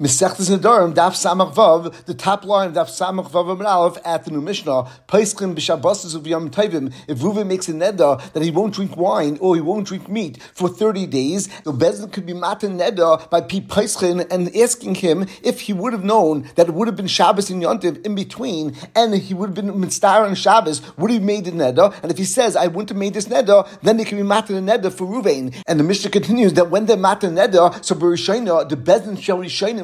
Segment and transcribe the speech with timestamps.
[0.00, 4.32] Mesechtes Nedarim, Daf Samach Vav, the top line of Daf Samach Vav Aleph at the
[4.32, 6.92] new Mishnah, Paischim b'Shabbasis of Yom Tovim.
[7.06, 10.42] If Reuven makes a neder that he won't drink wine or he won't drink meat
[10.52, 13.60] for 30 days, the Bezin could be matan neder by P.
[13.60, 17.48] Paischin and asking him if he would have known that it would have been Shabbos
[17.50, 21.24] and Yontiv in between and he would have been Mitzvah on Shabbos, would he have
[21.24, 21.94] made the neder?
[22.02, 24.66] And if he says, I wouldn't have made this neder, then they can be matan
[24.66, 25.54] neder for Reuven.
[25.68, 29.83] And the Mishnah continues that when they're matan neder, so Berishayna, the Bezin shall Rishayna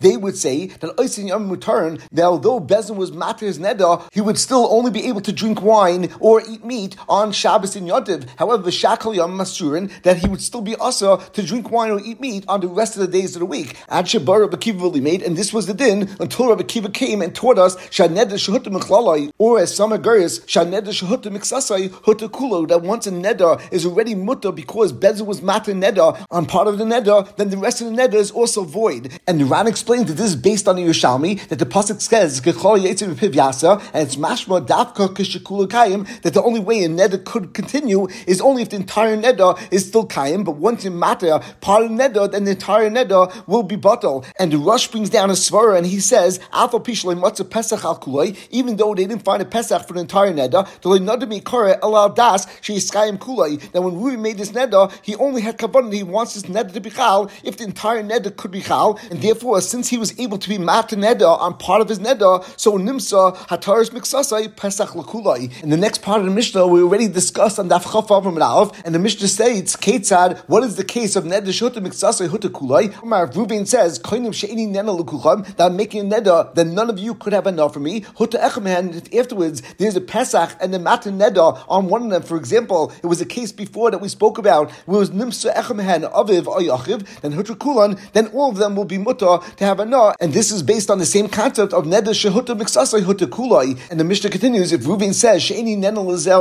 [0.00, 4.38] they would say that Oisin Yom Mutaran, that although Bezin was Matir's Neda, he would
[4.38, 8.28] still only be able to drink wine or eat meat on Shabbos and Yontiv.
[8.36, 12.20] However, Shakal Yom Masurin, that he would still be asa to drink wine or eat
[12.20, 13.76] meat on the rest of the days of the week.
[13.88, 17.34] Ad Shabar Rabbi Kiva made, and this was the din until Rabbi Kiva came and
[17.34, 22.82] taught us Shaneda Shahuta Mechlalai, or as some Aguris, Shaneda Shahuta Miksasai Huta Kulo, that
[22.82, 26.84] once a Neda is already mutta because Bezin was Matir Neda on part of the
[26.84, 28.99] Neda, then the rest of the Neda is also void.
[29.26, 32.38] And the Ran explained that this is based on the Yerushalmi, that the Pasuk says,
[32.40, 38.70] and it's mashma dafka that the only way a neder could continue is only if
[38.70, 42.52] the entire neder is still kayim, but once in matter, part of neder, then the
[42.52, 44.26] entire neder will be bottled.
[44.38, 46.40] And the Rosh brings down a svara and he says,
[47.50, 50.32] Pesach al even though they didn't find a Pesach for the entire
[53.20, 56.72] kulay, that when Rui made this neder, he only had kavanah, he wants this neder
[56.72, 60.18] to be chal, if the entire neder could be chal, and therefore, since he was
[60.18, 64.90] able to be mata neda on part of his neda, so nimsa hataris miksasai pesach
[64.90, 65.50] lakulai.
[65.62, 68.20] In the next part of the Mishnah, we already discussed on daf chafav
[68.84, 72.90] and the Mishnah states, Ketzad, what is the case of neda shuta miksasai huta kulai?
[73.36, 77.14] Reuben says, koinim she'ini nena lukucham, that I'm making a neda, then none of you
[77.14, 78.00] could have enough for me.
[78.00, 82.22] Huta echem, afterwards, there's a pesach and a mata neda on one of them.
[82.22, 85.54] For example, it was a case before that we spoke about, where it was nimsa
[85.54, 89.78] echem aviv ayachiv, then huta kulan, then all of them will be mutter to have
[89.78, 93.26] a no, and this is based on the same concept of neder shehuta miksasai huta
[93.26, 93.78] kulai.
[93.90, 96.40] And the Mishnah continues: if Reuven says sheini nena lezel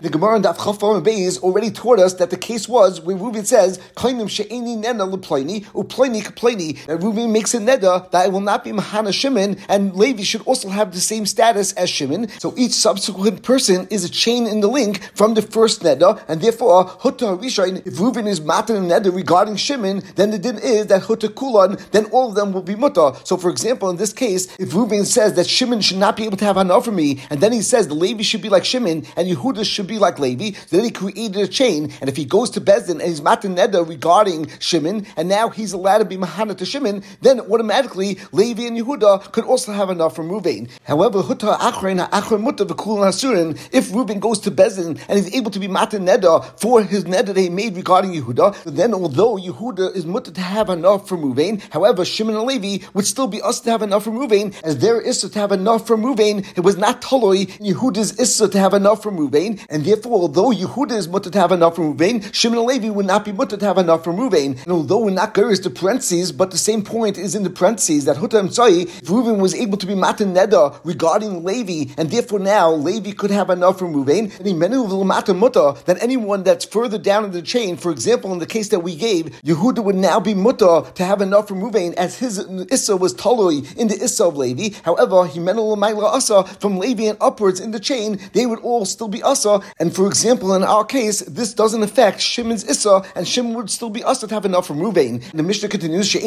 [0.00, 3.46] the Gemara in Daf Chafar Beis already taught us that the case was where Reuven
[3.46, 6.84] says kainim sheini nena leplaini uplaini kaplaini.
[6.86, 10.42] That Reuven makes a neder that it will not be mahana Shimon, and Levi should
[10.42, 12.28] also have the same status as Shimon.
[12.40, 16.40] So each subsequent person is a chain in the link from the first neder, and
[16.40, 17.86] therefore huta harishain.
[17.86, 21.75] If Reuven is matan neder regarding Shimon, then the din is that huta kulan.
[21.92, 23.12] Then all of them will be mutter.
[23.24, 26.36] So, for example, in this case, if Reuben says that Shimon should not be able
[26.38, 29.06] to have hanah for me, and then he says the Levi should be like Shimon
[29.16, 31.92] and Yehuda should be like Levi, then he created a chain.
[32.00, 35.72] And if he goes to Bezdin and he's matan neda regarding Shimon, and now he's
[35.72, 40.12] allowed to be mahana to Shimon, then automatically Levi and Yehuda could also have hanah
[40.12, 40.68] from Reuben.
[40.84, 46.06] However, Huta Achrein Hasurin, if Reuben goes to Bezdin and he's able to be matan
[46.06, 50.40] neda for his neda that he made regarding Yehuda, then although Yehuda is mutta to
[50.40, 54.04] have hanah from Reuben, however Shimon and Levi would still be us to have enough
[54.04, 58.18] from Ruvain, as their Issa to have enough from Ruvain, it was not Toloi Yehuda's
[58.18, 61.76] Issa to have enough from Ruvain, and therefore, although Yehuda is mutter to have enough
[61.76, 64.62] from Ruvain, Shimon and Levi would not be mutter to have enough from Ruvain.
[64.62, 68.06] And although we're not is the parentheses, but the same point is in the parentheses
[68.06, 72.38] that Hutam Tzai, if Ruvain was able to be Matan Neda regarding Levi, and therefore
[72.38, 76.98] now Levi could have enough from Ruvain, and in Mata Mutta, that anyone that's further
[76.98, 80.20] down in the chain, for example, in the case that we gave, Yehuda would now
[80.20, 82.38] be mutter to have enough from Ruvain as his
[82.70, 84.76] Issa was Toloi in the Issa of Levi.
[84.82, 89.08] However, he Himenel Asa from Levi and upwards in the chain, they would all still
[89.08, 89.60] be Asa.
[89.78, 93.90] And for example, in our case, this doesn't affect Shimon's Issa, and Shimon would still
[93.90, 95.22] be Asa to have enough from Ruvain.
[95.32, 96.22] The Mishnah continues, If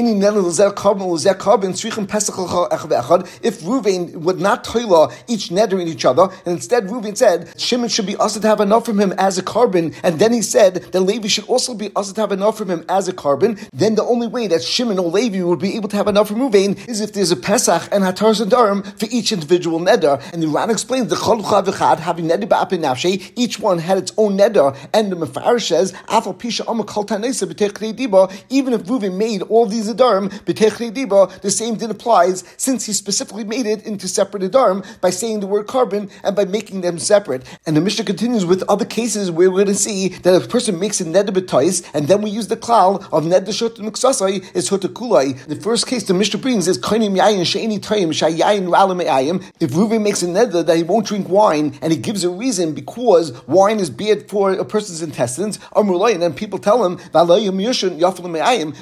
[3.62, 8.06] Ruvain would not toila each neder in each other, and instead Ruvain said Shimon should
[8.06, 11.00] be Asa to have enough from him as a carbon, and then he said that
[11.00, 14.04] Levi should also be Asa to have enough from him as a carbon, then the
[14.04, 17.02] only way that Shimon or Levi would be able to have enough from Ruvain is
[17.02, 20.22] if there's a Pesach and Hatar and Darim for each individual neder.
[20.34, 23.32] And the Ran explains the Cholcha v'chad having neder ba'apin nafshe.
[23.36, 24.78] Each one had its own neder.
[24.94, 27.48] And the Mefarish says Afal Pisha Kol Tanesa
[27.94, 28.32] Diba.
[28.50, 32.94] Even if Reuven made all these Adarim b'techrei Diba, the same din applies since he
[32.94, 37.00] specifically made it into separate Adarim by saying the word carbon and by making them
[37.00, 37.44] separate.
[37.66, 40.48] And the Mishnah continues with other cases where we're going to see that if a
[40.48, 44.70] person makes a neder b'tois and then we use the klal of neder miksasai is
[45.00, 45.46] hutakulai.
[45.48, 49.44] The first case the Mishnah brings is kainim yayin she'eni toyim shayayin ralim.
[49.60, 52.74] If Reuven makes a neder that he won't drink wine and he gives a reason
[52.74, 57.00] because wine is bad for a person's intestines, amrulayin, and people tell him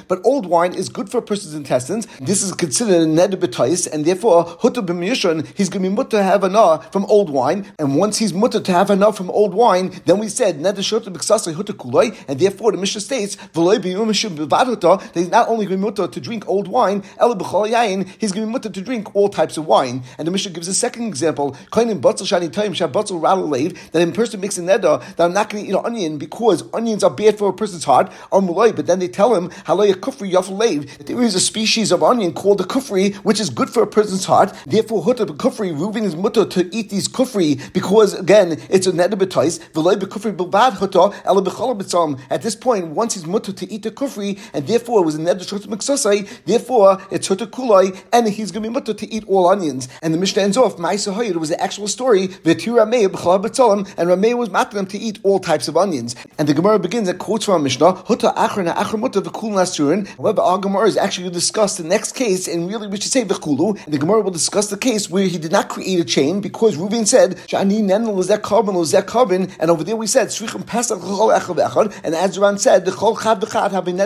[0.08, 2.06] but old wine is good for a person's intestines.
[2.20, 6.18] This is considered a neder betais, and therefore hutu b'miyushon he's going to be mutter
[6.18, 7.66] to have enough from old wine.
[7.78, 11.12] And once he's mutter to have enough from old wine, then we said neder shotu
[11.12, 15.90] b'ksasei hutu kuloi, and therefore the Mishnah states that he's not only going to be
[15.90, 19.28] mutter to drink old wine, b'chol yain, he's going to be mutter to drink all
[19.28, 20.02] types of wine.
[20.18, 23.48] And the Mishnah gives a second example, shabatzel rattle
[23.92, 26.64] that a person makes a neder that I'm not going to eat an onion because
[26.72, 30.32] onions are bad for a person's heart, um, muloi, but then they tell him, kufri
[30.32, 33.86] yafalev, there is a species of onion called the kufri, which is good for a
[33.86, 34.52] person's heart.
[34.66, 39.18] Therefore, hutta kufri, Reuven is mutter to eat these kufri because, again, it's a neder
[41.24, 45.14] ela At this point, once he's mutter to eat the kufri, and therefore it was
[45.14, 45.46] a neder
[45.98, 49.88] miksosai, therefore it's hutta kulai, and he's going to be mutter to eat all onions.
[50.02, 53.92] And the Mishnah ends off, Ma'isa it was the actual story, v'tir Rameh b'chala b'tzalim,
[53.96, 56.14] and Rameh was them to eat all types of onions.
[56.38, 60.06] And the Gemara begins at quotes from Mishnah, hutta achrana achramutta v'kul nasurin.
[60.16, 63.12] However, our Gemara is actually going to discuss the next case, and really we should
[63.12, 66.04] say v'kulu, and the Gemara will discuss the case where he did not create a
[66.04, 70.28] chain, because Reuven said, shani nen lezek carbon lezek carbon, and over there we said,
[70.28, 73.96] srichim pesach l'chol echad and as Ran said, the chol chad v'chad have been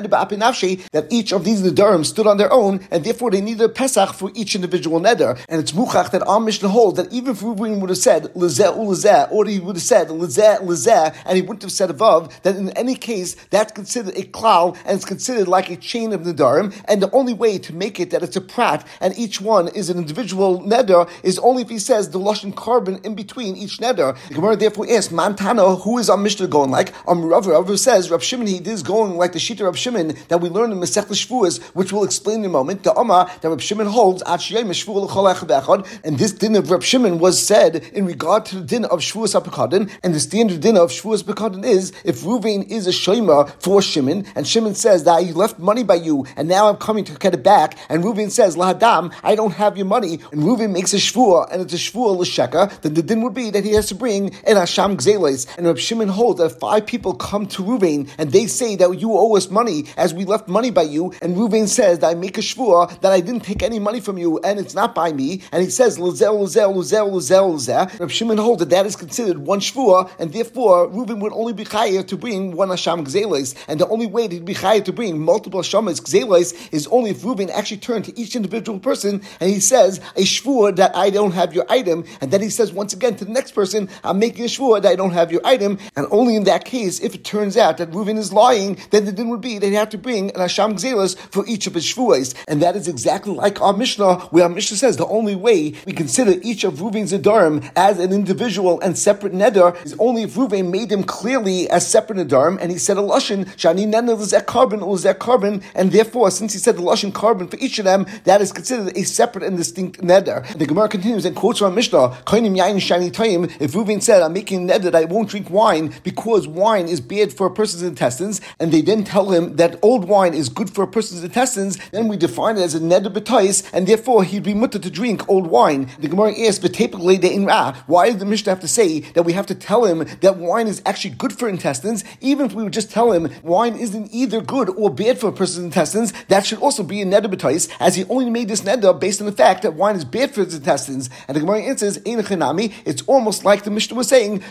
[0.93, 4.15] that each of these nedarim stood on their own, and therefore they needed a pesach
[4.15, 5.39] for each individual neder.
[5.49, 8.77] And it's muchach that our Mishnah holds that even if Reuven would have said lezeh
[8.77, 12.57] ulezeh, or he would have said lezeh lezeh, and he wouldn't have said above, that
[12.57, 16.75] in any case that's considered a klal and it's considered like a chain of nedarim.
[16.87, 19.91] And the only way to make it that it's a prat and each one is
[19.91, 24.17] an individual neder is only if he says the lashon carbon in between each neder.
[24.29, 26.93] The Gemara therefore asks, Mantana, who is our Mishnah going like?
[27.09, 30.41] Um, Rav, Rav says Rav Shimon he is going like the Shita Rav Shimon that
[30.41, 32.83] we learned in Masech Shvuas, which we'll explain in a moment.
[32.83, 37.77] The Amma that Rav Shimon holds at and this din of Rav Shimon was said
[37.93, 41.65] in regard to the din of Shvuas Apakadin, and the standard din of Shvuas Apakadin
[41.65, 45.83] is if Ruvain is a Shema for Shimon, and Shimon says that he left money
[45.83, 49.35] by you, and now I'm coming to get it back, and Ruvain says, Lahadam, I
[49.35, 52.95] don't have your money, and Ruvain makes a Shvua, and it's a Shvua L'Sheka, then
[52.95, 56.09] the din would be that he has to bring an Asham Gzeles, and Rav Shimon
[56.09, 59.85] holds that five people come to Ruvain, and they say that you owe us money,
[59.97, 63.13] as we left money by you, and Ruvain says that I make a Shvua, that
[63.13, 65.99] I didn't take any money from you, and it's not by me, and he says,
[65.99, 70.33] Lazel, Lazel, Lazel, Lazel, Lazel, Rav Shimon holds that that is considered one Shvua, and
[70.33, 74.29] therefore Reuven would only be chayav to bring one Hasham Gzelis, and the only way
[74.29, 78.19] to be chayav to bring multiple Hashamas Gzelis is only if Reuven actually turned to
[78.19, 82.31] each individual person and he says a Shvua that I don't have your item, and
[82.31, 84.97] then he says once again to the next person, I'm making a Shvua that I
[84.97, 88.19] don't have your item, and only in that case, if it turns out that Reuven
[88.19, 91.17] is lying, then the din would be that he have to bring an Hasham Gzelis
[91.17, 94.79] for each of his Shvuas, and that is exactly like our Mishnah, where our Mishnah
[94.79, 99.35] says the only way we consider each of Reuven's Adarim as an individual and separate
[99.35, 103.01] neder is only if Ruvain made him clearly as separate nedarim, and he said a
[103.01, 107.49] lashon shani neder lezek carbon lezek carbon, and therefore, since he said the lashon carbon
[107.49, 110.47] for each of them, that is considered a separate and distinct neder.
[110.57, 114.33] The Gemara continues and quotes from Mishnah, "Koinim yain shani toyim." If Ruvain said, "I'm
[114.33, 118.41] making neder that I won't drink wine because wine is bad for a person's intestines,"
[118.59, 121.42] and they then tell him that old wine is good for a person's intestines,
[121.91, 125.29] then we define it as a neder betais, and therefore he'd be mutter to drink
[125.29, 125.89] old wine.
[125.99, 129.01] The Gemara asks, but typically the in ra, "Why did the Mishnah have to say
[129.15, 132.55] that we have to tell him that wine is actually good for intestines, even if
[132.55, 136.13] we would just tell him wine isn't either good or bad for a person's intestines,
[136.29, 137.33] that should also be a neder
[137.81, 140.45] as he only made this neder based on the fact that wine is bad for
[140.45, 141.11] his intestines.
[141.27, 144.43] And the Gemara answers, it's almost like the Mishnah was saying,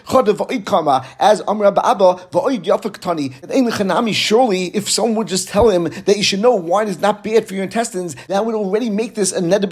[1.19, 6.88] as Amr Abba, surely if someone would just tell him that you should know wine
[6.88, 9.69] is not bad for your intestines, that would already make this a neder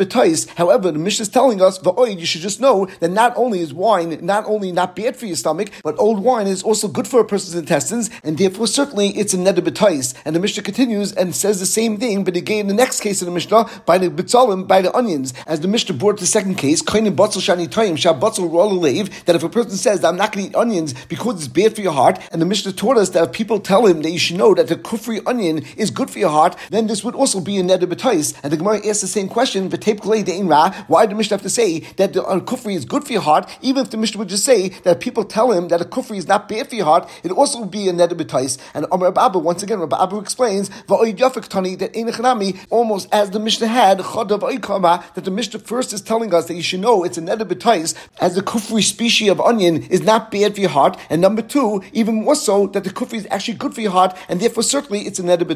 [0.56, 4.20] However, the Mishnah is telling us, you should just know that not only is wine
[4.22, 7.26] not only not bad for your stomach, but old wine is also good for a
[7.26, 9.60] person's intestines, and therefore certainly it's a neder
[10.26, 13.28] And the Mishnah continues and says the same thing, but again, the next case of
[13.28, 15.34] the Mishnah, by the bitzalim, by the onions.
[15.48, 16.96] As the Mishnah brought the second case, that
[19.36, 21.94] if a person says I'm not going to eat onions because it's bad for your
[21.94, 24.54] heart, and the Mishnah taught us that if people tell him that you should know
[24.54, 27.64] that the kufri onion is good for your heart, then this would also be a
[27.64, 27.88] neder
[28.44, 32.22] And the Gemara asks the same question, why did Mishnah have to say that the
[32.22, 35.24] kufri is good for your heart, even if the Mishnah would just say that people
[35.24, 37.88] tell him that a kufri is not bad for your heart, it also would be
[37.88, 42.10] a neder And Amr Abba, once again, Rabbi Abu explains, that in
[42.70, 46.80] almost as the Mishnah had, that the Mishnah first is telling us that you should
[46.80, 50.70] know it's a neder as the kufri species of onion is not bad for your
[50.70, 53.92] heart, and number two, even more so, that the kufri is actually good for your
[53.92, 55.48] heart, and therefore certainly it's a neder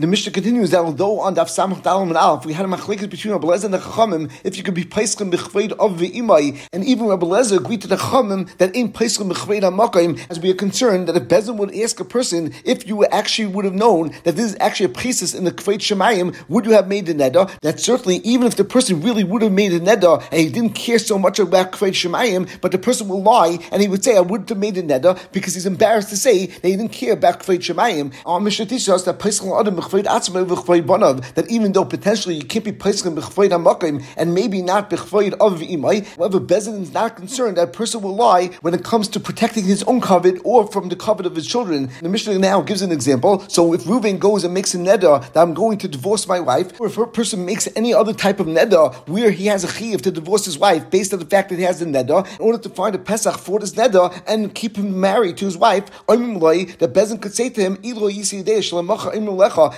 [0.00, 3.08] The Mishnah continues that although on Daf Samach Dalam and Alf, we had a machlekes
[3.08, 6.58] between Rabbi Lezer and the Chachamim, if you could be paiskim b'chveid of the v'imai,
[6.72, 10.50] and even Rabbi Lezer agreed to the Chachamim that in paiskim b'chveid ha'makayim, as we
[10.50, 14.12] are concerned that if Bezin would ask a person if you actually would have known
[14.24, 17.14] that this is actually a priestess in the Kveit Shemayim, would you have made the
[17.14, 17.50] neder?
[17.60, 20.74] That certainly, even if the person really would have made the neder and he didn't
[20.74, 24.16] care so much about Kveit Shemayim, but the person will lie and he would say,
[24.16, 27.12] I wouldn't have made the neder because he's embarrassed to say that he didn't care
[27.12, 28.12] about Kveit Shemayim.
[28.24, 32.64] Our Mishnah teaches us that Paiskim Adam b'chveid atzma that even though potentially you can't
[32.64, 37.56] be placing b'chvoid hamakim and maybe not b'chvoid of imai, however, Bezin is not concerned
[37.56, 40.88] that a person will lie when it comes to protecting his own covet or from
[40.88, 41.90] the covet of his children.
[42.00, 43.44] The Mishnah now gives an example.
[43.48, 46.80] So if Reuven goes and makes a neder that I'm going to divorce my wife,
[46.80, 50.02] or if a person makes any other type of neder where he has a chiv
[50.02, 52.58] to divorce his wife based on the fact that he has a neder, in order
[52.58, 56.90] to find a Pesach for this neder and keep him married to his wife, that
[56.92, 57.76] Bezin could say to him,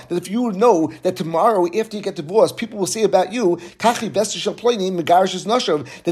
[0.09, 0.68] that if you would know
[1.03, 3.99] that tomorrow after you get divorced, people will say about you, that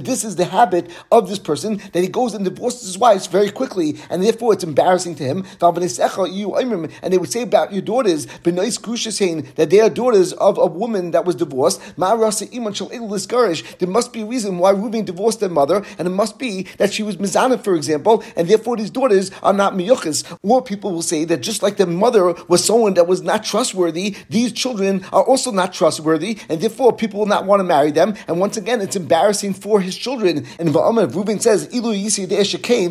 [0.03, 3.49] this is the habit of this person, that he goes and divorces his wife very
[3.49, 5.45] quickly, and therefore it's embarrassing to him.
[5.61, 11.25] And they would say about your daughters, that they are daughters of a woman that
[11.25, 11.81] was divorced.
[11.97, 16.93] There must be a reason why Reuben divorced their mother, and it must be that
[16.93, 20.23] she was Mizana, for example, and therefore these daughters are not miyuchas.
[20.43, 24.15] Or people will say that just like their mother was someone that was not trustworthy,
[24.29, 28.15] these children are also not trustworthy, and therefore people will not want to marry them.
[28.27, 30.45] And once again, it's embarrassing for his children.
[30.59, 32.29] And Va'amah, Reuben says, Ilu yisi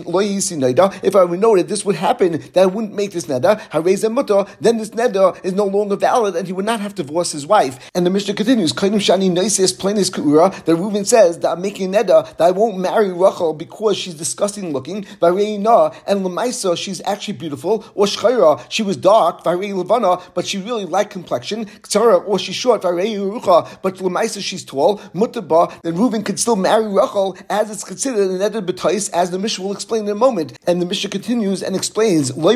[0.06, 0.98] lo yisi neda.
[1.02, 4.12] If I would know that this would happen, that I wouldn't make this neda, hareza
[4.12, 7.32] mutter, then this neda is no longer valid, and he would not have to divorce
[7.32, 7.90] his wife.
[7.94, 11.92] And the Mishnah continues, Kainim shani noisis plainis kuura, that Reuben says that I'm making
[11.92, 17.84] neda, that I won't marry Rachel because she's disgusting looking, and Lamaisa, she's actually beautiful,
[17.94, 22.82] or Shchaira, she was dark, Levana, but she really liked complexion, Ksara, or she's short,
[22.82, 28.42] but Lamaisa, she's tall, Mutaba, then Reuven could still marry Rachel as it's considered an
[28.42, 30.58] Edad B'tais, as the Mishnah will explain in a moment.
[30.66, 32.54] And the Mishnah continues and explains, The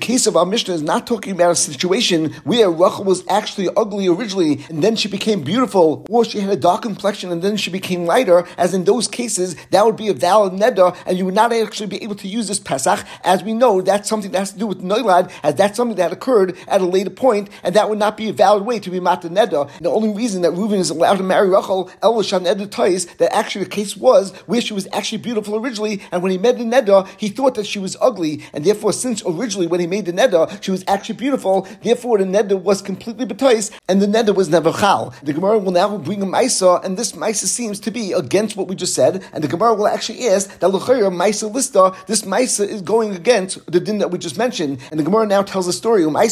[0.00, 4.08] case of our Mishnah is not talking about a situation where Rachel was actually ugly
[4.08, 7.70] originally, and then she became beautiful, or she had a dark complexion and then she
[7.70, 11.34] became lighter, as in those cases, that would be a valid neder, and you would
[11.34, 13.04] not actually be able to use this Pesach.
[13.24, 16.12] As we know, that's something that has to do with Noilad, as that's something that
[16.12, 19.00] occurred at a later point, and that would not be a valid way to be
[19.00, 19.70] Mata Neder.
[19.80, 23.64] The only reason that Reuven is allowed to marry Rachel, Elishan Neder Tais, that actually
[23.64, 27.06] the case was where she was actually beautiful originally, and when he met the Neder,
[27.16, 30.62] he thought that she was ugly, and therefore, since originally when he made the Neder,
[30.62, 34.72] she was actually beautiful, therefore the Neder was completely Betais, and the Neder was never
[34.72, 35.14] Chal.
[35.22, 38.68] The Gemara will now bring a Maisa, and this Maisa seems to be against what
[38.68, 42.66] we just said, and the Gemara will actually ask that L'chayra Maisa Lista, this Maisa
[42.66, 44.78] is going against the din that we just mentioned.
[44.90, 46.04] And the Gemara now tells a story.
[46.04, 46.22] Um, there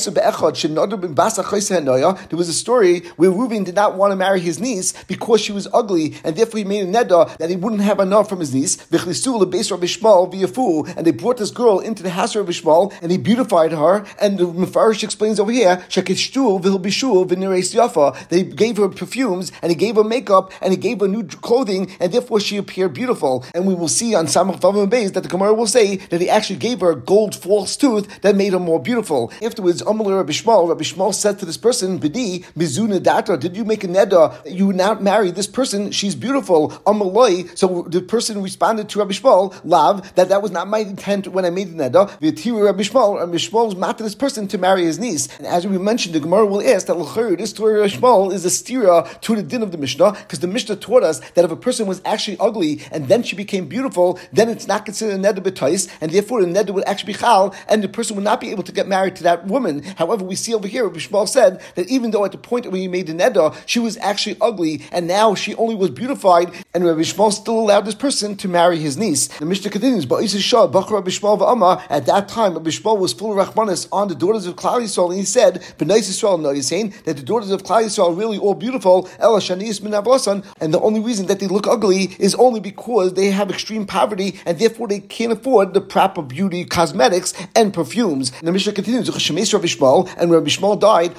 [2.38, 5.66] was a story where Reuben did not want to marry his niece because she was
[5.72, 8.76] ugly, and therefore he made a neda that he wouldn't have enough from his niece.
[8.90, 14.06] And they brought this girl into the house of Ishmael, and he beautified her.
[14.20, 15.84] And the Mefarish explains over here,
[18.28, 21.90] they gave her perfumes, and he gave her makeup, and he gave her new clothing,
[22.00, 23.44] and therefore she appeared beautiful.
[23.54, 26.28] And we will see on Samach Vavam Beis that the Gemara will say that he
[26.28, 29.32] actually gave her gold false tooth that made her more beautiful.
[29.42, 33.64] Afterwards, Amalur Rabbi Shmuel, Rabbi Shmuel said to this person, Bidi, Mizuna Data, did you
[33.64, 34.34] make a neda?
[34.50, 36.70] You not marry this person, she's beautiful.
[36.86, 37.56] Amaloi.
[37.56, 41.44] So the person responded to Rabbi Shmuel, Lav, that that was not my intent when
[41.44, 42.10] I made the neda.
[42.20, 45.28] V'tiru Rabbi Shmuel, Rabbi Shmuel was mad to this person to marry his niece.
[45.38, 46.96] And as we mentioned, the Gemara will ask that
[47.38, 50.46] this story of Shmuel is a stira to the din of the Mishnah, because the
[50.46, 54.18] Mishnah taught us that if a person was actually ugly and then she became beautiful,
[54.32, 57.54] then it's not considered a neder b'tois, and therefore the neder would actually be chal,
[57.68, 59.82] and the person would not be able to get married to that woman.
[59.82, 62.80] However, we see over here, Rabbi Shmuel said that even though at the point when
[62.80, 66.84] he made the neder, she was actually ugly, and now she only was beautified, and
[66.84, 69.28] Rabbi Shmuel still allowed this person to marry his niece.
[69.28, 73.48] The Mishnah continues, but Shah, Rabbi Shmuel at that time, Rabbi Shmuel was full of
[73.48, 77.16] rachmanis on the daughters of Klal Yisrael, and he said, Yisrael, no, he's saying that
[77.16, 81.46] the daughters of Klal Yisrael are really all beautiful, and the only reason that they
[81.46, 85.80] look ugly is only because they have extreme poverty and therefore they can't afford the
[85.80, 88.30] proper beauty cosmetics and perfumes.
[88.38, 91.16] And the Mishnah continues, and when Rabbi Shmuel died,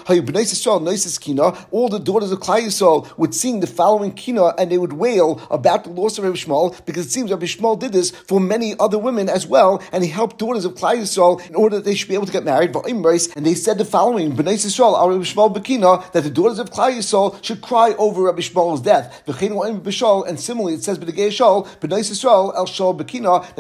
[1.72, 5.42] all the daughters of Klal Yisrael would sing the following kina and they would wail
[5.50, 8.76] about the loss of Rabbi Shmuel because it seems Rabbi Shmuel did this for many
[8.80, 11.96] other women as well and he helped daughters of Klal Yisrael in order that they
[11.96, 12.76] should be able to get married.
[12.76, 18.42] And they said the following, that the daughters of Klal Yisrael should cry over Rabbi
[18.42, 19.24] Shmuel's death.
[19.28, 21.06] And similarly, it says, that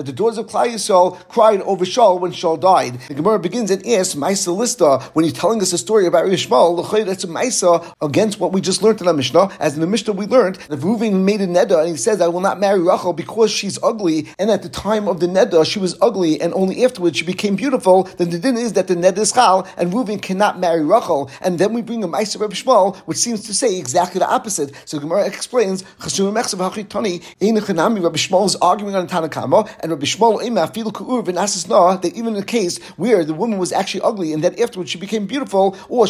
[0.05, 2.66] the daughters of Klal Yisrael cried over Shaul when Shaul died.
[3.07, 7.05] The Gemara begins and asks, Maisa Lista, when you're telling us a story about Yishmael,
[7.05, 9.49] that's a Maisa against what we just learned in the Mishnah.
[9.59, 12.27] As in the Mishnah we learned, that Reuven made a Neda and he says, I
[12.27, 14.27] will not marry Rachel because she's ugly.
[14.37, 17.55] And at the time of the Neda, she was ugly, and only afterwards she became
[17.55, 18.03] beautiful.
[18.03, 21.31] Then the din is that the Neda is Chal, and Reuven cannot marry Rachel.
[21.41, 24.73] And then we bring a Maisa Reb Shmuel, which seems to say exactly the opposite.
[24.83, 26.19] So Gemara explains, is
[28.61, 30.41] arguing on Tanakama, and Rabbi Shmuel
[32.01, 32.56] that even in the case
[32.95, 36.05] where the woman was actually ugly and then afterwards she became beautiful, or or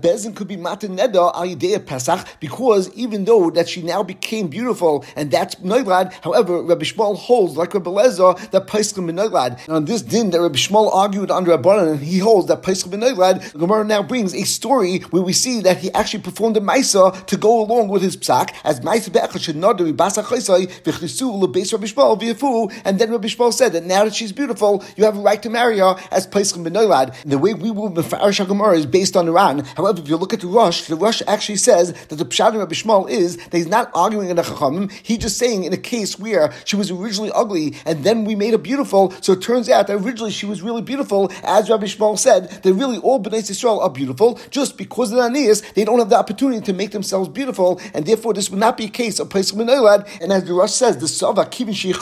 [0.00, 5.04] Bezin could be Matan Neda al Pesach, because even though that she now became beautiful,
[5.16, 9.68] and that's Noilad, however, Rabbi Shmuel holds, like Rabbi Lezer, that Paiskim Noilad.
[9.68, 13.58] On this din that Rabbi Shmuel argued under Rabbanan, and he holds that Noilad, the
[13.58, 17.36] Gemara now brings a story where we see that he actually performed a Maisa to
[17.36, 22.20] go along with his psak, as Maisa Be'echad should not do Basa Chaisai, Rabbi Shmuel,
[22.20, 25.42] V'yafu, and then Rabbi Shmuel said that now that she's beautiful, you have a right
[25.42, 27.14] to marry her as Paiskim Benoilad.
[27.24, 29.64] The way we will Mefarish HaGemara is based on Iran.
[29.76, 32.54] However, if you look at the Rosh, the Rosh actually says that the Pshat of
[32.56, 35.76] Rabbi Shmuel is that he's not arguing in the Chachamim, he's just saying in a
[35.76, 39.68] case where she was originally ugly and then we made her beautiful, so it turns
[39.68, 43.42] out that originally she was really beautiful, as Rabbi Shmuel said, that really all Bnei
[43.42, 46.92] Yisrael are beautiful, just because of the Aeneas, they don't have the opportunity to make
[46.92, 50.44] themselves beautiful, and therefore this would not be a case of Paiskim Benoilad, and as
[50.44, 51.96] the Rosh says, the Sava, Kivin Sheikh,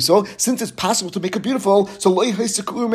[0.00, 2.32] so since it's possible to make her beautiful, so loy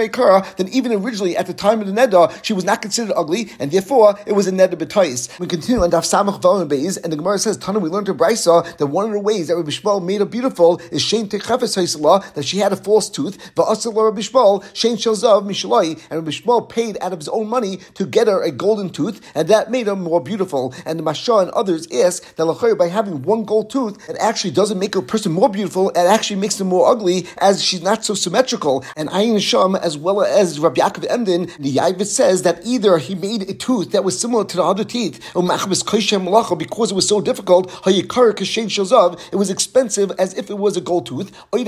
[0.09, 3.51] kara, then even originally at the time of the Neda, she was not considered ugly,
[3.59, 5.39] and therefore it was a Neda B'tais.
[5.39, 8.13] We continue on Daf Samach Valim Beis, and the Gemara says, Tana, we learned to
[8.13, 11.77] Brisa that one of the ways that Rabbi Shmuel made her beautiful is Shein Techefes
[11.77, 16.31] Haisala, that she had a false tooth, Va'asal Rabbi Shmuel, Shein Shalzav Mishalai, and Rabbi
[16.31, 19.69] Shmuel paid out of his own money to get her a golden tooth, and that
[19.69, 20.73] made her more beautiful.
[20.85, 24.79] And the Masha and others ask that by having one gold tooth, it actually doesn't
[24.79, 28.13] make a person more beautiful, it actually makes them more ugly, as she's not so
[28.29, 28.85] symmetrical.
[28.95, 33.15] And Ayin Sham, as well as Rabbi Yaakov Emden, the Yaavetz says that either he
[33.15, 37.71] made a tooth that was similar to the other teeth, because it was so difficult,
[37.87, 41.31] it was expensive as if it was a gold tooth.
[41.51, 41.65] Rabbi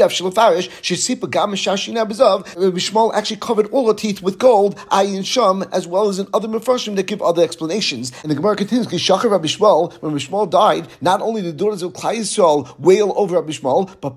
[2.77, 6.47] Shmuel actually covered all the teeth with gold, Ayin Sham, as well as in other
[6.47, 8.11] Mefarshim that give other explanations.
[8.21, 12.17] And the Gemara continues, Rabbi Shmuel, when Rabbi died, not only the daughters of Klal
[12.17, 14.11] Yisrael wail over Rabbi Shmuel, but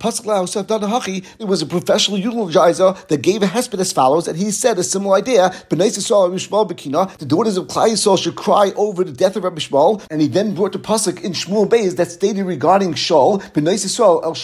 [1.40, 5.16] it was a professional that gave a hesped as follows, and he said a similar
[5.16, 5.52] idea.
[5.68, 10.28] The daughters of Klal Yisrael should cry over the death of Rabbi Shmuel, and he
[10.28, 14.34] then brought the pasuk in Shmuel Beis that stated regarding Shaul, El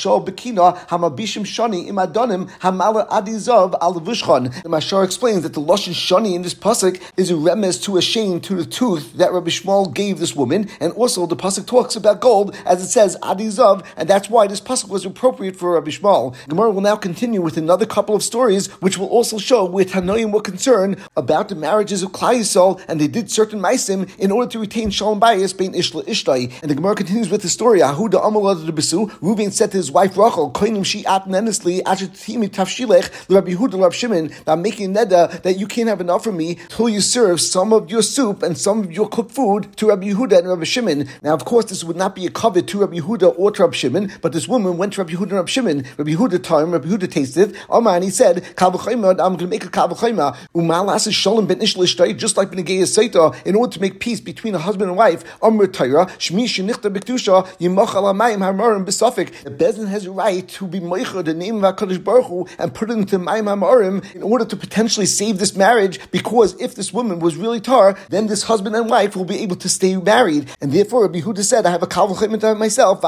[1.50, 3.92] Shani Im Adonim Hamala Adizav Al.
[3.92, 8.02] The Mashar explains that the lashon Shani in this pasuk is a remez to a
[8.02, 11.96] shame to the tooth that Rabbi Shmuel gave this woman, and also the pasuk talks
[11.96, 15.90] about gold as it says Adizav, and that's why this pasuk was appropriate for Rabbi
[15.90, 16.34] Shmuel.
[16.48, 20.32] Gemara will now continue with another couple of stories, which will also show where Tanoim
[20.32, 22.40] were concerned about the marriages of Klai
[22.88, 26.52] and they did certain maisim in order to retain Shalom Bayis bein Ishla Ishtai.
[26.62, 27.80] And the Gemara continues with the story.
[27.80, 29.10] Ahuda Amalad the Besu.
[29.20, 33.94] Reuven said to his wife Rachel, "Koinim she at nenesli achetimi tafshilech Rabbi Yehuda Rabbi
[33.94, 34.30] Shimon.
[34.46, 37.90] I'm making neda that you can't have enough for me till you serve some of
[37.90, 41.08] your soup and some of your cooked food to Rabbi Yehuda and Rabbi Shimon.
[41.22, 43.74] Now, of course, this would not be a covet to Rabbi Yehuda or to Rabbi
[43.74, 45.84] Shimon, but this woman went to Rabbi Yehuda and Rabbi Shimon.
[45.96, 47.56] Rabbi Yehuda time, Rabbi Yehuda tasted.
[47.70, 50.36] Amar and he said, I'm going to make a kavachayma.
[50.54, 54.58] Umalas shalom ben ishlishtai, just like ben Saita, in order to make peace between a
[54.58, 55.24] husband and wife.
[55.42, 59.32] Amr Torah, shmi shenichta b'kedusha, yimach alamayim hamarim besafik.
[59.44, 62.74] The bezin has a right to be moicha the name of Hakadosh Baruch Hu and
[62.74, 66.00] put it into mayim hamarim in order to potentially save this marriage.
[66.10, 69.56] Because if this woman was really tar, then this husband and wife will be able
[69.56, 70.50] to stay married.
[70.60, 73.00] And therefore, Rabbi Huda said, I have a kavachayma myself.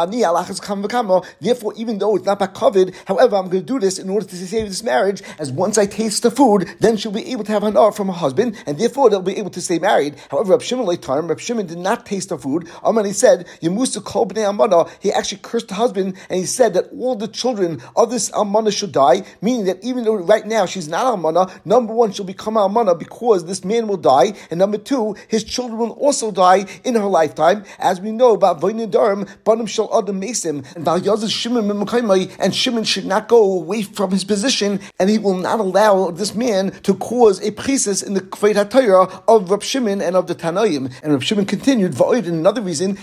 [1.41, 4.27] Therefore, even though it's not by covered, however, I'm going to do this in order
[4.27, 5.23] to save this marriage.
[5.39, 8.13] As once I taste the food, then she'll be able to have an from her
[8.13, 10.17] husband, and therefore they'll be able to stay married.
[10.31, 12.69] However, Rab Shimon time, Rab Shimon did not taste the food.
[12.85, 14.85] Aman he said, Yemusa kol bnei amana.
[15.01, 18.71] He actually cursed the husband, and he said that all the children of this amana
[18.71, 19.23] should die.
[19.41, 23.47] Meaning that even though right now she's not amana, number one she'll become amana because
[23.47, 27.65] this man will die, and number two, his children will also die in her lifetime.
[27.79, 31.71] As we know about Vainidarim, Banim shall adam mesim, and Shimon
[32.39, 34.42] and Shimon should not go away from his position,
[34.99, 39.23] and he will not allow this man to cause a priestess in the Kveit HaTorah
[39.29, 40.93] of Rab Shimon and of the Tanaim.
[41.03, 42.97] And Rab Shimon continued, Va'oid, another reason,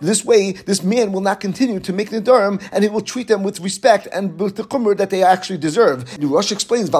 [0.00, 3.42] this way, this man will not continue to make Nidarim, and he will treat them
[3.42, 6.18] with respect and with the chumr that they actually deserve.
[6.18, 6.94] The Rosh explains, and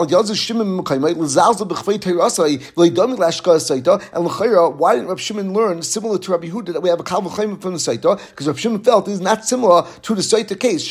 [4.78, 7.50] why didn't Rab Shimon learn similar to Rabbi Huda that we have a Kal from
[7.50, 8.18] the Saita?
[8.30, 10.84] Because Rab Shimon felt is not similar to the Saita case.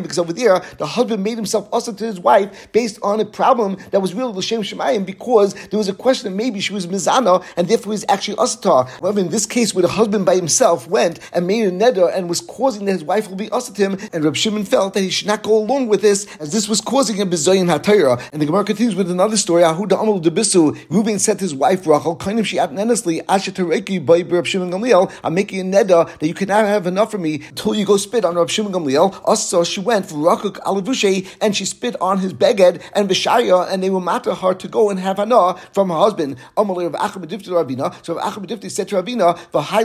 [0.00, 3.24] Shemayim, because over there, the husband made himself also to his wife based on a
[3.24, 6.86] problem that was really L'Shem Shemayim because there was a question that maybe she was
[6.86, 8.88] Mizana and therefore was actually Asatar.
[9.00, 12.28] However, in this case, where the husband by himself went and made a neder and
[12.28, 15.26] was causing that his wife will be Asatim, and Reb Shimon felt that he should
[15.26, 18.20] not go along with this as this was causing a Bizayin HaTayra.
[18.32, 19.62] And the Gemara continues with another story.
[19.62, 24.46] Ahuda Amal Debisu, Reuben said to his wife Rachel, Kainim she atnenesli, Ashetareki by Reb
[24.46, 27.84] Shimon Gamliel, I'm making a neder that you cannot have enough for me until you
[27.84, 29.20] go spit on Reb Shimon Gamliel.
[29.24, 33.68] Also, she went went for Rakuk Alavushe and she spit on his beged and Vishaya,
[33.68, 36.36] and they will matter her to go and have hana from her husband.
[36.56, 37.92] Amalei of Achabedifti Rabina.
[38.04, 39.84] So Achabedifti said to Rabina, V'hai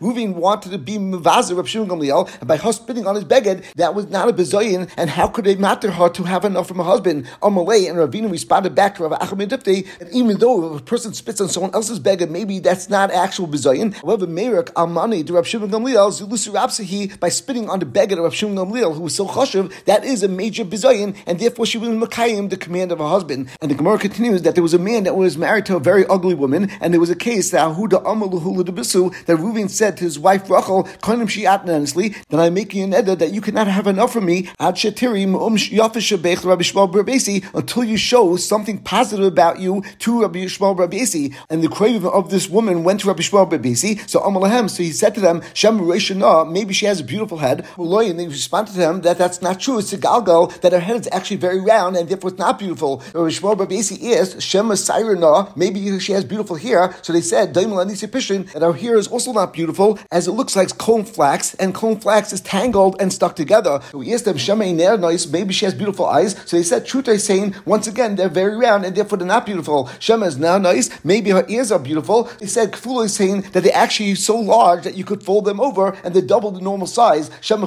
[0.00, 3.72] Ruvin wanted to be Mavazer of Shimon Gamliel, and by her spitting on his beged,
[3.74, 6.78] that was not a bezoyin, and how could they matter her to have enough from
[6.78, 7.26] her husband?
[7.40, 11.48] Amalei and Ravina responded back to Rav Achabedifti, and even though a person spits on
[11.48, 13.94] someone else's beged, maybe that's not actual bezoyin.
[13.94, 18.24] However, Merik Almani to Rav Shimon Gamliel, Zulusu Rapsahi, by spitting on the beged of
[18.24, 21.78] Rav Shimon Gamliel, who was so chashiv, that is a major bezoyin, and therefore she
[21.78, 23.48] was Makayim, the command of her husband.
[23.60, 26.06] And the Gemara continues that there was a man that was married to a very
[26.06, 28.64] ugly woman, and there was a case that Ahuda Amaluhula
[29.26, 31.62] that Reuven said to his wife Rachel, Konim Shiat
[32.28, 35.54] that I'm making an edda that you cannot have enough from me, Ad Shetirim Um
[35.54, 41.34] Rabbi Shmuel until you show something positive about you to Rabbi Shmuel Rabesi.
[41.50, 44.08] And the craving of this woman went to Rabbi Shmuel Rabesi.
[44.08, 45.78] So Amalahem, so he said to them, Shem
[46.52, 47.66] maybe she has a beautiful head.
[48.52, 49.78] Responded to him that that's not true.
[49.78, 53.02] It's a galgal, that her head is actually very round and therefore it's not beautiful.
[53.14, 54.68] Rabbi Shmuel is asked, Shem
[55.56, 56.94] maybe she has beautiful hair.
[57.00, 61.04] So they said, that our hair is also not beautiful, as it looks like cone
[61.04, 63.80] flax, and cone flax is tangled and stuck together.
[63.90, 64.64] So we asked them, Shema
[65.30, 66.36] maybe she has beautiful eyes.
[66.44, 69.46] So they said, truth is saying, once again, they're very round and therefore they're not
[69.46, 69.88] beautiful.
[69.98, 72.24] Shema is now nice, maybe her ears are beautiful.
[72.38, 75.60] They said, Kfula is saying that they're actually so large that you could fold them
[75.60, 77.30] over and they're double the normal size.
[77.40, 77.66] Shema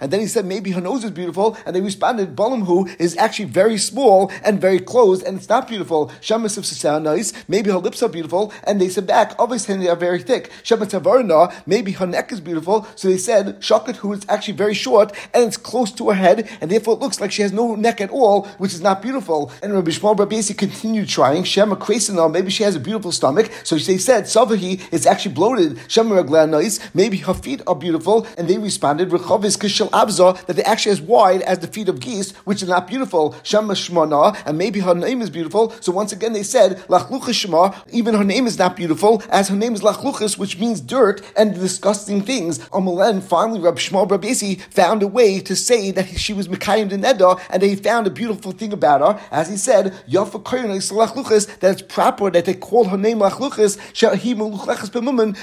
[0.00, 3.46] and then he said, maybe her nose is beautiful, and they responded, Balamhu is actually
[3.46, 6.10] very small and very closed, and it's not beautiful.
[6.20, 9.96] Shema sound nice, maybe her lips are beautiful, and they said back, obviously they are
[9.96, 10.50] very thick.
[10.64, 15.12] Tavarna, maybe her neck is beautiful, so they said, Shakat, who is actually very short,
[15.34, 18.00] and it's close to her head, and therefore it looks like she has no neck
[18.00, 19.50] at all, which is not beautiful.
[19.62, 23.76] And Rabbi Shmuel Rabbi continued trying, Shema Krasina, maybe she has a beautiful stomach, so
[23.76, 25.78] they said, Savahi is actually bloated.
[25.88, 30.64] Shema Raglanais, maybe her feet are beautiful, and they responded, Rechavis Kishal Abza, that they
[30.64, 33.34] actually as wide as the feet of geese, which is not beautiful.
[33.42, 37.72] Shema Shmana, and maybe her name is beautiful, so once again they said, Lachlucha Shema,
[37.92, 41.54] even her name is not beautiful, as her name is Lachluchas, which means dirt and
[41.54, 42.58] disgusting things.
[42.70, 46.96] Amalen, finally, Rab Shmuel Rabesi found a way to say that she was Mekayim the
[46.96, 49.28] Neda, and he found a beautiful thing about her.
[49.30, 53.78] As he said, Yafa Lachluchas, that it's proper that they call her name Lachluchas,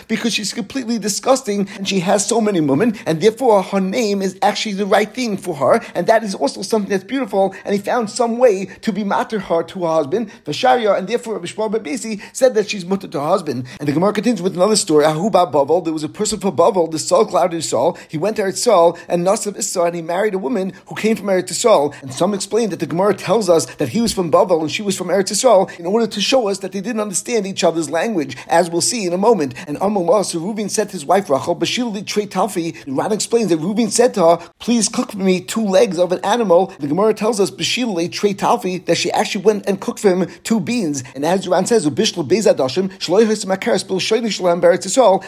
[0.08, 4.38] because she's completely disgusting and she has so many women, and therefore her name is
[4.46, 7.82] actually the right thing for her, and that is also something that's beautiful, and he
[7.82, 12.22] found some way to be matter her to her husband, Vasharia, and therefore Shmuel Rabesi
[12.34, 13.66] said that she's mutter to her husband.
[13.80, 15.06] And the Gemara continues with another story.
[15.06, 17.98] Ahuba Bavel, there was a person from Bavel, the Saul clouded Saul.
[18.08, 21.16] He went to Eretz Saul and Nasav Issa, and he married a woman who came
[21.16, 21.94] from Eretz Saul.
[22.02, 24.82] And some explain that the Gemara tells us that he was from Bavel and she
[24.82, 27.90] was from Eretz Saul in order to show us that they didn't understand each other's
[27.90, 29.54] language, as we'll see in a moment.
[29.68, 33.58] And Amallah, so Reuben said to his wife Rachel, Bashil Trey Talfi, Ran explains that
[33.58, 36.74] Reuben said to her, Please cook for me two legs of an animal.
[36.80, 40.28] The Gemara tells us Bashil Trey Talfi that she actually went and cooked for him
[40.44, 41.04] two beans.
[41.14, 42.92] And as Ran says, Bishla Bezadashim,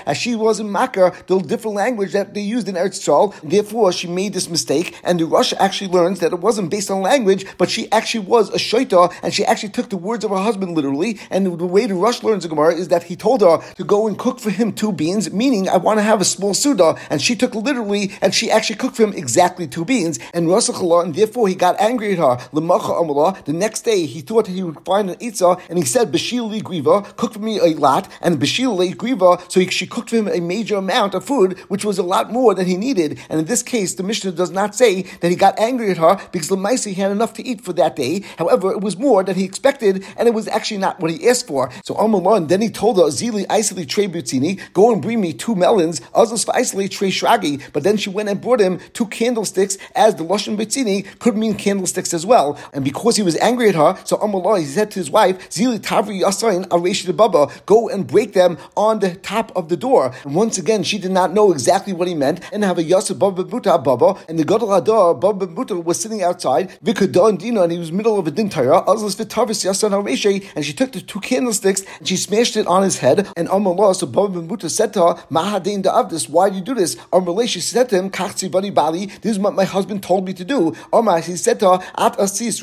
[0.08, 3.34] as she was in Makkah, the different language that they used in Eretz Yisrael.
[3.42, 7.02] Therefore, she made this mistake, and the Rosh actually learns that it wasn't based on
[7.02, 10.38] language, but she actually was a shaita, and she actually took the words of her
[10.38, 11.20] husband literally.
[11.30, 14.08] And the way the Rosh learns the Gemara is that he told her to go
[14.08, 17.22] and cook for him two beans, meaning I want to have a small suda, and
[17.22, 20.20] she took literally, and she actually cooked him exactly two beans.
[20.34, 22.38] And Rosh and therefore he got angry at her.
[22.52, 27.16] The next day he thought he would find an itzah, and he said, Bashil griva,
[27.16, 30.40] cook for me a lot, and Bashil griva, so he, she cooked for him a
[30.40, 33.20] major amount of food, which was a lot more than he needed.
[33.30, 36.20] And in this case, the Mishnah does not say that he got angry at her
[36.32, 38.24] because Lamaisi had enough to eat for that day.
[38.38, 41.48] However, it was more than he expected, and it was actually not what he asked
[41.48, 41.72] for.
[41.84, 46.46] So Amalon, then he told her, Zili Isili go and bring me two melons, Azos
[46.46, 47.62] Isili Trey Shragi.
[47.74, 51.56] But then she went and brought him two candlesticks, as the Lashon Butzini could mean
[51.56, 52.58] candlesticks as well.
[52.74, 55.80] And because he was angry at her, so Amalon, he said to his wife, Zili
[55.80, 60.14] Tavri Yasain Aresh Baba, go and break them on the top of the door.
[60.24, 63.18] And once again, she did not know exactly what he meant, and have a Yasser
[63.18, 67.72] Baba Buta Baba, and the Gadol Adar Baba Buta was sitting outside, Vikadon Dina, and
[67.72, 71.02] he was middle of a din Torah, Azlas Vitavis Yasan Areshe, and she took the
[71.02, 74.94] two candlesticks and she smashed it on his head, and Amallah, so Baba Buta said
[74.94, 76.96] to her, Mahadin Da'avdis, why do you do this?
[77.12, 80.34] Amallah, she said to him, Kachzi Bani Bali, this is what my husband told me
[80.34, 80.76] to do.
[80.94, 82.62] Omar, he said to her, At Asis,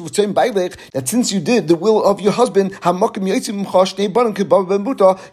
[0.95, 2.71] that since you did the will of your husband,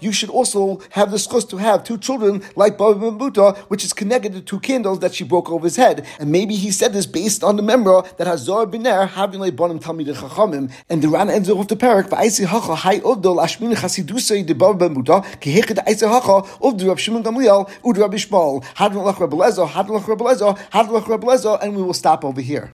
[0.06, 3.94] you should also have the schus to have two children like Baba Buta, which is
[3.94, 6.06] connected to two candles that she broke over his head.
[6.20, 9.80] And maybe he said this based on the member that Hazor Biner having like Bonim
[9.80, 10.72] Talmid Chachamim.
[10.90, 14.86] And the Ran ends off the parak, Va'isi Hacha, Hai Odol, Ashmin Chasidusei, de Baba
[14.86, 19.36] and Buta, Keheked Aisi Hacha, of the Rab Shimon Gamliel, Ud Lach Rabbi
[20.26, 22.70] Lezo, Hadlach Rablezo, and we will stop over here.